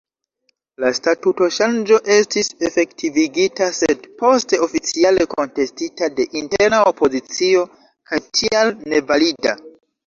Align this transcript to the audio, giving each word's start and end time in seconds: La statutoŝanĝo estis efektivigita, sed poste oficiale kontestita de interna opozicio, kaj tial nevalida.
La 0.83 0.89
statutoŝanĝo 0.99 1.99
estis 2.15 2.49
efektivigita, 2.69 3.69
sed 3.81 4.09
poste 4.23 4.61
oficiale 4.69 5.31
kontestita 5.37 6.13
de 6.19 6.29
interna 6.43 6.83
opozicio, 6.95 7.65
kaj 8.09 8.25
tial 8.41 8.77
nevalida. 8.97 9.59